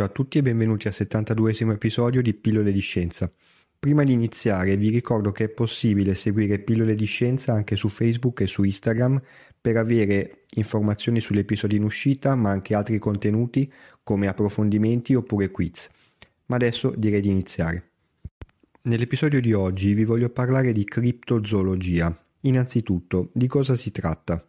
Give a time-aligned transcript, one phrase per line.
[0.00, 3.30] Ciao a tutti e benvenuti al 72 episodio di Pillole di Scienza.
[3.78, 8.40] Prima di iniziare vi ricordo che è possibile seguire Pillole di Scienza anche su Facebook
[8.40, 9.20] e su Instagram
[9.60, 13.70] per avere informazioni sugli episodi in uscita ma anche altri contenuti
[14.02, 15.90] come approfondimenti oppure quiz.
[16.46, 17.90] Ma adesso direi di iniziare.
[18.84, 22.24] Nell'episodio di oggi vi voglio parlare di criptozoologia.
[22.40, 24.42] Innanzitutto, di cosa si tratta?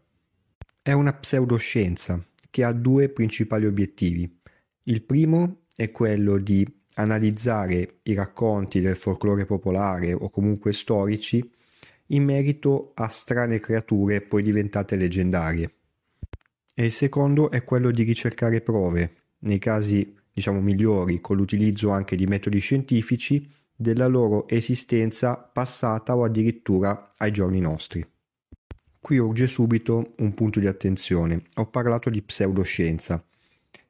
[0.81, 4.39] È una pseudoscienza che ha due principali obiettivi
[4.84, 6.66] il primo è quello di
[6.96, 11.50] analizzare i racconti del folklore popolare o comunque storici
[12.08, 15.76] in merito a strane creature poi diventate leggendarie.
[16.73, 22.16] E il secondo è quello di ricercare prove, nei casi diciamo migliori, con l'utilizzo anche
[22.16, 28.06] di metodi scientifici, della loro esistenza passata o addirittura ai giorni nostri.
[29.00, 31.44] Qui urge subito un punto di attenzione.
[31.56, 33.23] Ho parlato di pseudoscienza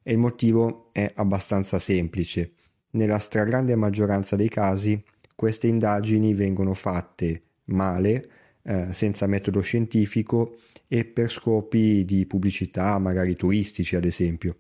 [0.03, 2.53] e il motivo è abbastanza semplice.
[2.91, 5.01] Nella stragrande maggioranza dei casi
[5.35, 8.29] queste indagini vengono fatte male,
[8.63, 14.57] eh, senza metodo scientifico e per scopi di pubblicità, magari turistici ad esempio.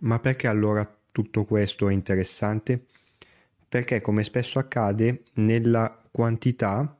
[0.00, 2.84] Ma perché allora tutto questo è interessante?
[3.68, 6.96] Perché come spesso accade nella quantità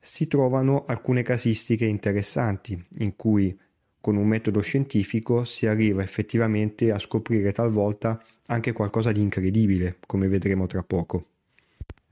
[0.00, 3.56] si trovano alcune casistiche interessanti in cui
[4.02, 10.26] con un metodo scientifico si arriva effettivamente a scoprire talvolta anche qualcosa di incredibile, come
[10.26, 11.28] vedremo tra poco.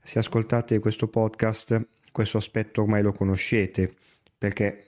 [0.01, 3.93] Se ascoltate questo podcast, questo aspetto ormai lo conoscete,
[4.37, 4.87] perché,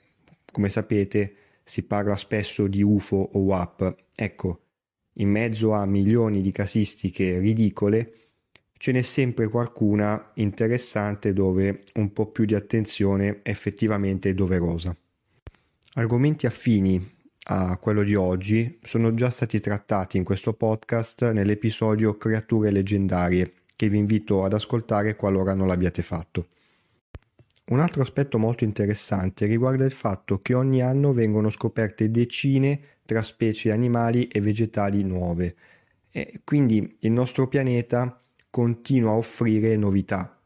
[0.50, 3.96] come sapete, si parla spesso di UFO o WAP.
[4.14, 4.60] Ecco,
[5.18, 8.12] in mezzo a milioni di casistiche ridicole,
[8.78, 14.96] ce n'è sempre qualcuna interessante dove un po' più di attenzione effettivamente è doverosa.
[15.96, 17.12] Argomenti affini
[17.44, 23.88] a quello di oggi sono già stati trattati in questo podcast nell'episodio Creature leggendarie, che
[23.88, 26.48] vi invito ad ascoltare qualora non l'abbiate fatto.
[27.66, 33.22] Un altro aspetto molto interessante riguarda il fatto che ogni anno vengono scoperte decine tra
[33.22, 35.54] specie animali e vegetali nuove
[36.10, 40.40] e quindi il nostro pianeta continua a offrire novità.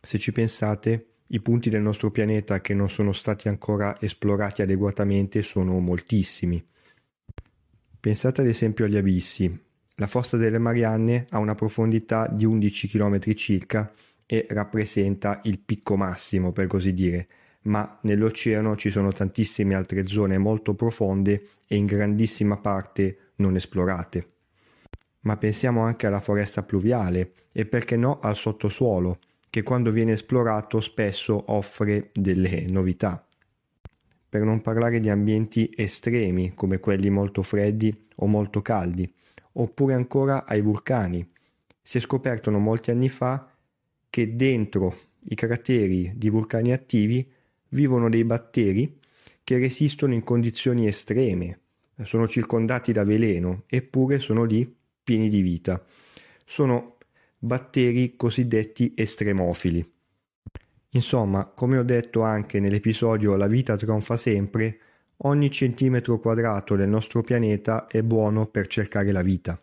[0.00, 5.42] Se ci pensate, i punti del nostro pianeta che non sono stati ancora esplorati adeguatamente
[5.42, 6.64] sono moltissimi.
[8.00, 9.66] Pensate ad esempio agli abissi.
[9.96, 13.92] La fossa delle Marianne ha una profondità di 11 km circa
[14.24, 17.26] e rappresenta il picco massimo, per così dire,
[17.62, 24.32] ma nell'oceano ci sono tantissime altre zone molto profonde e in grandissima parte non esplorate.
[25.20, 29.18] Ma pensiamo anche alla foresta pluviale e perché no al sottosuolo,
[29.50, 33.26] che quando viene esplorato spesso offre delle novità.
[34.28, 39.10] Per non parlare di ambienti estremi come quelli molto freddi o molto caldi,
[39.52, 41.26] oppure ancora ai vulcani.
[41.80, 43.50] Si è scoperto molti anni fa
[44.10, 44.96] che dentro
[45.30, 47.26] i crateri di vulcani attivi
[47.68, 48.98] vivono dei batteri
[49.42, 51.60] che resistono in condizioni estreme,
[52.02, 54.72] sono circondati da veleno, eppure sono lì
[55.02, 55.82] pieni di vita.
[56.44, 56.97] Sono
[57.38, 59.92] batteri cosiddetti estremofili.
[60.90, 64.78] Insomma, come ho detto anche nell'episodio La vita tronfa sempre,
[65.18, 69.60] ogni centimetro quadrato del nostro pianeta è buono per cercare la vita.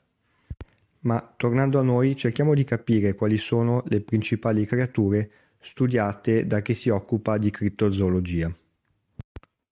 [1.02, 5.30] Ma tornando a noi, cerchiamo di capire quali sono le principali creature
[5.60, 8.56] studiate da chi si occupa di criptozoologia.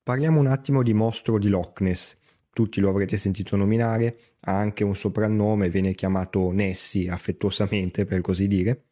[0.03, 2.17] Parliamo un attimo di mostro di Loch Ness,
[2.51, 8.47] tutti lo avrete sentito nominare, ha anche un soprannome, viene chiamato Nessie affettuosamente per così
[8.47, 8.83] dire,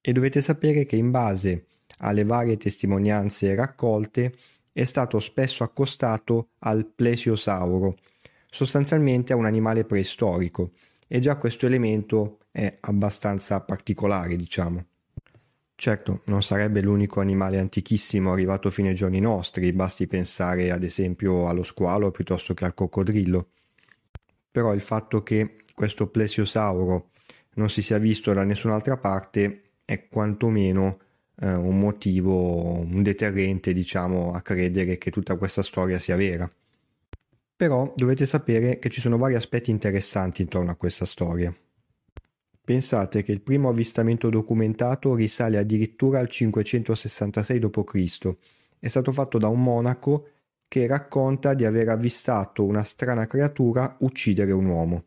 [0.00, 1.66] e dovete sapere che in base
[1.98, 4.34] alle varie testimonianze raccolte
[4.72, 7.96] è stato spesso accostato al plesiosauro,
[8.48, 10.72] sostanzialmente a un animale preistorico,
[11.06, 14.84] e già questo elemento è abbastanza particolare, diciamo.
[15.74, 21.48] Certo, non sarebbe l'unico animale antichissimo arrivato fino ai giorni nostri, basti pensare ad esempio
[21.48, 23.48] allo squalo piuttosto che al coccodrillo.
[24.50, 27.10] Però il fatto che questo plesiosauro
[27.54, 30.98] non si sia visto da nessun'altra parte è quantomeno
[31.40, 36.50] eh, un motivo, un deterrente, diciamo, a credere che tutta questa storia sia vera.
[37.56, 41.54] Però dovete sapere che ci sono vari aspetti interessanti intorno a questa storia.
[42.62, 48.36] Pensate che il primo avvistamento documentato risale addirittura al 566 d.C.
[48.78, 50.28] È stato fatto da un monaco
[50.70, 55.04] che racconta di aver avvistato una strana creatura uccidere un uomo.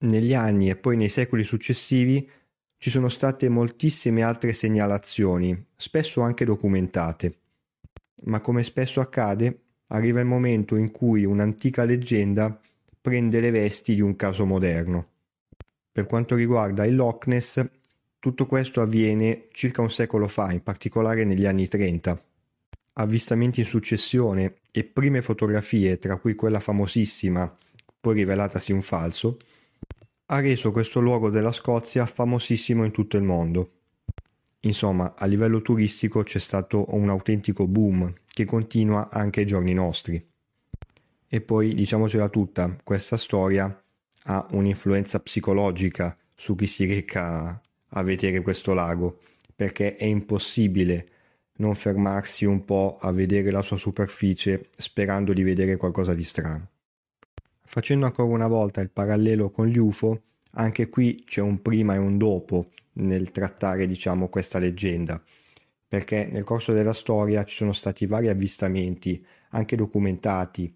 [0.00, 2.28] Negli anni e poi nei secoli successivi
[2.76, 7.38] ci sono state moltissime altre segnalazioni, spesso anche documentate.
[8.24, 12.60] Ma come spesso accade, arriva il momento in cui un'antica leggenda
[13.00, 15.06] prende le vesti di un caso moderno.
[15.90, 17.66] Per quanto riguarda il Loch Ness,
[18.18, 22.22] tutto questo avviene circa un secolo fa, in particolare negli anni 30.
[22.98, 27.54] Avvistamenti in successione e prime fotografie, tra cui quella famosissima,
[28.00, 29.36] poi rivelatasi un falso,
[30.26, 33.70] ha reso questo luogo della Scozia famosissimo in tutto il mondo.
[34.60, 40.26] Insomma, a livello turistico c'è stato un autentico boom che continua anche ai giorni nostri.
[41.28, 43.82] E poi, diciamocela tutta, questa storia
[44.28, 49.20] ha un'influenza psicologica su chi si reca a vedere questo lago,
[49.54, 51.08] perché è impossibile
[51.56, 56.68] non fermarsi un po' a vedere la sua superficie sperando di vedere qualcosa di strano.
[57.64, 60.22] Facendo ancora una volta il parallelo con gli UFO,
[60.52, 65.22] anche qui c'è un prima e un dopo nel trattare, diciamo, questa leggenda,
[65.86, 70.74] perché nel corso della storia ci sono stati vari avvistamenti, anche documentati,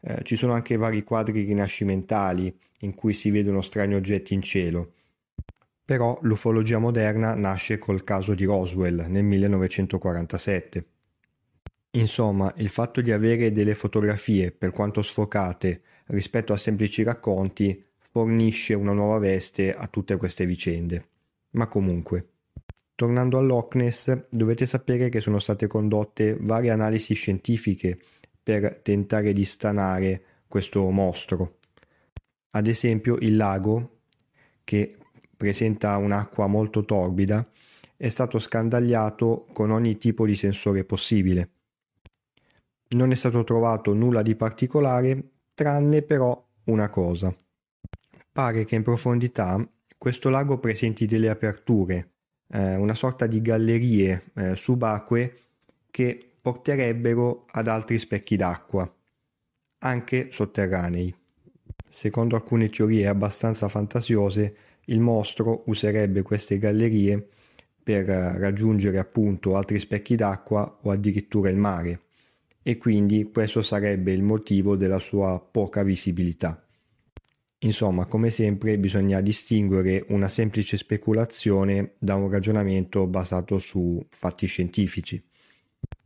[0.00, 4.94] eh, ci sono anche vari quadri rinascimentali in cui si vedono strani oggetti in cielo.
[5.84, 10.86] Però l'ufologia moderna nasce col caso di Roswell nel 1947.
[11.94, 18.74] Insomma, il fatto di avere delle fotografie, per quanto sfocate, rispetto a semplici racconti, fornisce
[18.74, 21.08] una nuova veste a tutte queste vicende.
[21.50, 22.28] Ma comunque,
[22.94, 27.98] tornando all'Loch Ness, dovete sapere che sono state condotte varie analisi scientifiche
[28.42, 31.58] per tentare di stanare questo mostro.
[32.50, 34.00] Ad esempio il lago,
[34.64, 34.96] che
[35.42, 37.44] presenta un'acqua molto torbida,
[37.96, 41.50] è stato scandagliato con ogni tipo di sensore possibile.
[42.90, 47.36] Non è stato trovato nulla di particolare, tranne però una cosa.
[48.30, 49.68] Pare che in profondità
[49.98, 52.10] questo lago presenti delle aperture,
[52.46, 55.38] eh, una sorta di gallerie eh, subacquee
[55.90, 58.88] che porterebbero ad altri specchi d'acqua,
[59.78, 61.12] anche sotterranei.
[61.88, 64.56] Secondo alcune teorie abbastanza fantasiose,
[64.86, 67.28] il mostro userebbe queste gallerie
[67.82, 72.00] per raggiungere appunto altri specchi d'acqua o addirittura il mare
[72.62, 76.64] e quindi questo sarebbe il motivo della sua poca visibilità.
[77.64, 85.22] Insomma, come sempre bisogna distinguere una semplice speculazione da un ragionamento basato su fatti scientifici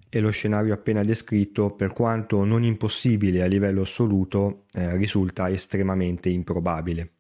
[0.09, 6.29] e lo scenario appena descritto, per quanto non impossibile a livello assoluto, eh, risulta estremamente
[6.29, 7.16] improbabile.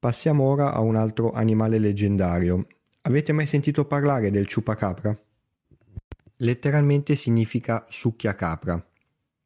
[0.00, 2.68] Passiamo ora a un altro animale leggendario.
[3.00, 5.18] Avete mai sentito parlare del ciupacabra?
[6.36, 8.80] Letteralmente significa succhia capra.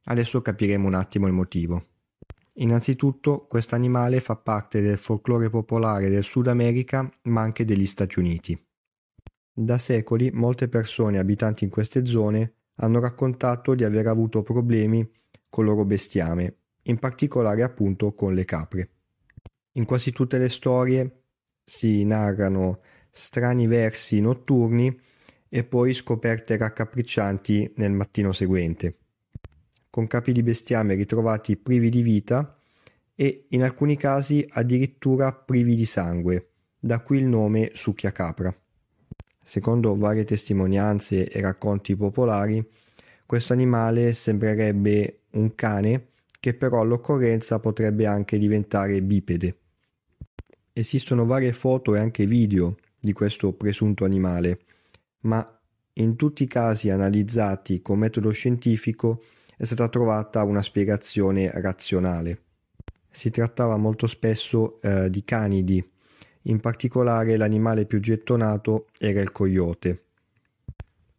[0.05, 1.87] Adesso capiremo un attimo il motivo.
[2.57, 8.19] Innanzitutto, questo animale fa parte del folklore popolare del Sud America, ma anche degli Stati
[8.19, 8.67] Uniti.
[9.51, 15.11] Da secoli molte persone abitanti in queste zone hanno raccontato di aver avuto problemi
[15.49, 18.91] con loro bestiame, in particolare appunto con le capre.
[19.75, 21.23] In quasi tutte le storie
[21.65, 24.95] si narrano strani versi notturni
[25.49, 28.99] e poi scoperte raccapriccianti nel mattino seguente,
[29.89, 32.55] con capi di bestiame ritrovati privi di vita
[33.15, 38.55] e in alcuni casi addirittura privi di sangue, da qui il nome succhia capra.
[39.43, 42.63] Secondo varie testimonianze e racconti popolari,
[43.25, 49.57] questo animale sembrerebbe un cane che però all'occorrenza potrebbe anche diventare bipede.
[50.75, 54.61] Esistono varie foto e anche video di questo presunto animale,
[55.21, 55.61] ma
[55.95, 59.23] in tutti i casi analizzati con metodo scientifico
[59.57, 62.41] è stata trovata una spiegazione razionale.
[63.11, 65.91] Si trattava molto spesso eh, di canidi
[66.47, 70.05] in particolare l'animale più gettonato era il coyote.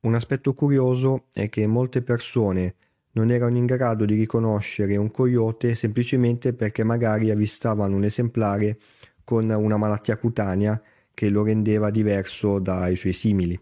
[0.01, 2.75] Un aspetto curioso è che molte persone
[3.11, 8.79] non erano in grado di riconoscere un coyote semplicemente perché magari avvistavano un esemplare
[9.23, 10.81] con una malattia cutanea
[11.13, 13.59] che lo rendeva diverso dai suoi simili.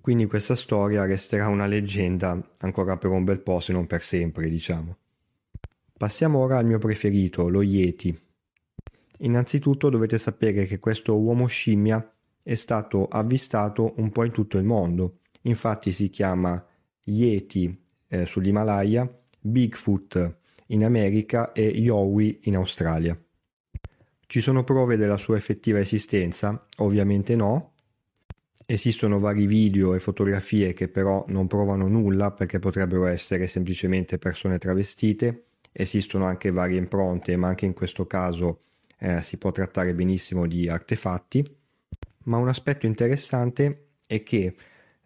[0.00, 4.48] Quindi questa storia resterà una leggenda ancora per un bel po', se non per sempre,
[4.48, 4.96] diciamo.
[5.96, 8.18] Passiamo ora al mio preferito, lo Yeti.
[9.18, 12.10] Innanzitutto dovete sapere che questo uomo scimmia
[12.42, 15.18] è stato avvistato un po' in tutto il mondo.
[15.42, 16.64] Infatti si chiama
[17.02, 20.36] Yeti eh, sull'Himalaya, Bigfoot
[20.68, 23.20] in America e Yowie in Australia.
[24.30, 26.66] Ci sono prove della sua effettiva esistenza?
[26.76, 27.72] Ovviamente no,
[28.70, 34.58] Esistono vari video e fotografie che però non provano nulla perché potrebbero essere semplicemente persone
[34.58, 35.44] travestite.
[35.72, 38.64] Esistono anche varie impronte, ma anche in questo caso
[38.98, 41.42] eh, si può trattare benissimo di artefatti.
[42.24, 44.54] Ma un aspetto interessante è che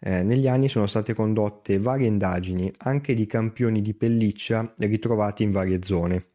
[0.01, 5.53] eh, negli anni sono state condotte varie indagini anche di campioni di pelliccia ritrovati in
[5.53, 6.32] varie zone.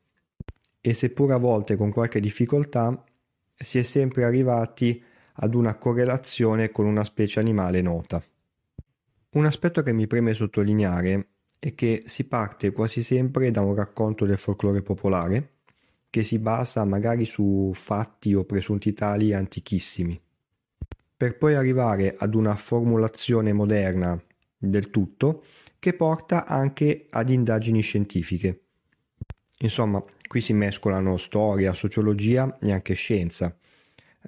[0.87, 3.03] E seppur a volte con qualche difficoltà,
[3.53, 5.03] si è sempre arrivati
[5.33, 8.23] ad una correlazione con una specie animale nota.
[9.31, 11.27] Un aspetto che mi preme sottolineare
[11.59, 15.55] è che si parte quasi sempre da un racconto del folklore popolare
[16.09, 20.17] che si basa magari su fatti o presunti tali antichissimi,
[21.17, 24.17] per poi arrivare ad una formulazione moderna
[24.57, 25.43] del tutto
[25.79, 28.66] che porta anche ad indagini scientifiche.
[29.59, 33.57] Insomma, qui si mescolano storia, sociologia e anche scienza,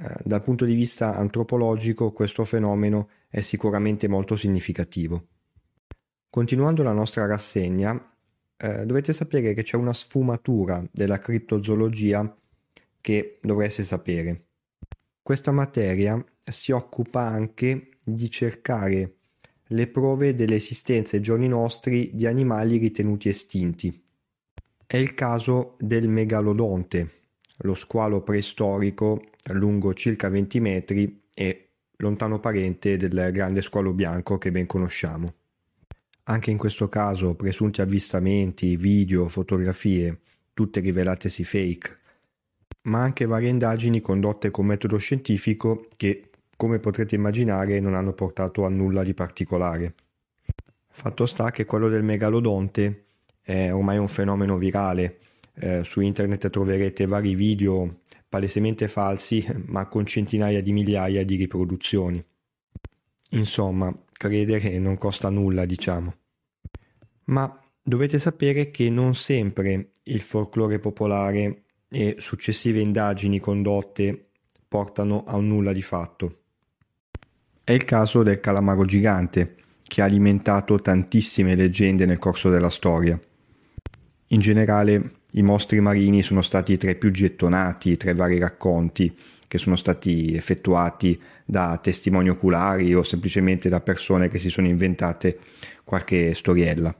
[0.01, 5.27] eh, dal punto di vista antropologico questo fenomeno è sicuramente molto significativo.
[6.29, 8.15] Continuando la nostra rassegna,
[8.57, 12.37] eh, dovete sapere che c'è una sfumatura della criptozoologia
[13.01, 14.45] che dovreste sapere.
[15.21, 19.15] Questa materia si occupa anche di cercare
[19.67, 24.08] le prove dell'esistenza ai giorni nostri di animali ritenuti estinti.
[24.91, 27.09] È il caso del megalodonte,
[27.57, 34.49] lo squalo preistorico lungo circa 20 metri e lontano parente del grande squalo bianco che
[34.49, 35.33] ben conosciamo.
[36.23, 40.21] Anche in questo caso presunti avvistamenti, video, fotografie,
[40.55, 41.99] tutte rivelatesi fake,
[42.85, 48.65] ma anche varie indagini condotte con metodo scientifico che, come potrete immaginare, non hanno portato
[48.65, 49.93] a nulla di particolare.
[50.87, 53.03] Fatto sta che quello del megalodonte
[53.41, 55.19] è ormai un fenomeno virale,
[55.55, 62.23] eh, su internet troverete vari video palesemente falsi, ma con centinaia di migliaia di riproduzioni.
[63.31, 66.15] Insomma, credere non costa nulla, diciamo.
[67.25, 74.29] Ma dovete sapere che non sempre il folklore popolare e successive indagini condotte
[74.67, 76.37] portano a un nulla di fatto.
[77.63, 83.19] È il caso del calamaro gigante, che ha alimentato tantissime leggende nel corso della storia.
[84.31, 89.15] In generale, i mostri marini sono stati tra i più gettonati tra i vari racconti
[89.47, 95.39] che sono stati effettuati da testimoni oculari o semplicemente da persone che si sono inventate
[95.83, 96.95] qualche storiella.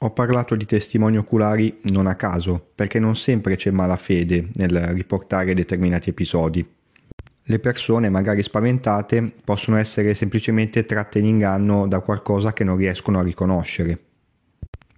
[0.00, 5.52] Ho parlato di testimoni oculari non a caso, perché non sempre c'è malafede nel riportare
[5.52, 6.66] determinati episodi.
[7.48, 13.18] Le persone, magari spaventate, possono essere semplicemente tratte in inganno da qualcosa che non riescono
[13.18, 14.05] a riconoscere.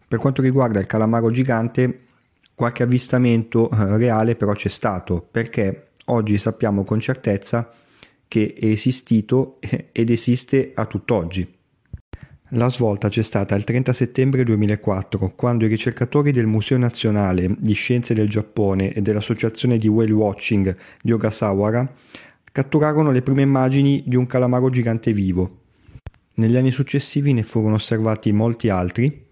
[0.08, 2.06] Per quanto riguarda il calamaro gigante,
[2.58, 7.72] Qualche avvistamento eh, reale però c'è stato perché oggi sappiamo con certezza
[8.26, 9.58] che è esistito
[9.92, 11.48] ed esiste a tutt'oggi.
[12.48, 17.74] La svolta c'è stata il 30 settembre 2004, quando i ricercatori del Museo Nazionale di
[17.74, 21.94] Scienze del Giappone e dell'Associazione di Whale Watching di Ogasawara
[22.50, 25.60] catturarono le prime immagini di un calamaro gigante vivo.
[26.34, 29.26] Negli anni successivi ne furono osservati molti altri,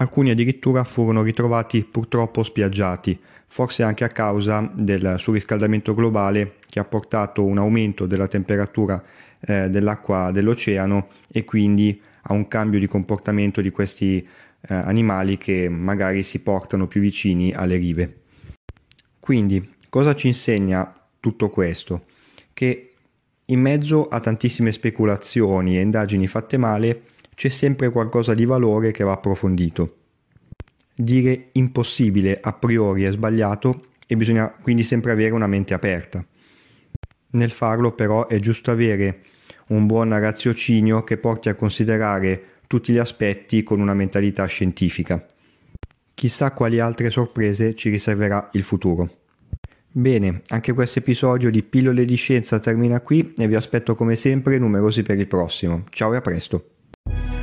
[0.00, 6.84] Alcuni addirittura furono ritrovati purtroppo spiaggiati, forse anche a causa del surriscaldamento globale che ha
[6.84, 9.02] portato un aumento della temperatura
[9.40, 15.68] eh, dell'acqua dell'oceano e quindi a un cambio di comportamento di questi eh, animali che
[15.68, 18.16] magari si portano più vicini alle rive.
[19.18, 22.04] Quindi, cosa ci insegna tutto questo?
[22.52, 22.92] Che
[23.46, 27.02] in mezzo a tantissime speculazioni e indagini fatte male,
[27.38, 29.98] c'è sempre qualcosa di valore che va approfondito.
[30.92, 36.26] Dire impossibile a priori è sbagliato e bisogna quindi sempre avere una mente aperta.
[37.30, 39.20] Nel farlo però è giusto avere
[39.68, 45.24] un buon raziocinio che porti a considerare tutti gli aspetti con una mentalità scientifica.
[46.14, 49.18] Chissà quali altre sorprese ci riserverà il futuro.
[49.92, 54.58] Bene, anche questo episodio di Pillole di Scienza termina qui e vi aspetto come sempre
[54.58, 55.84] numerosi per il prossimo.
[55.90, 56.70] Ciao e a presto!
[57.10, 57.37] Thank you.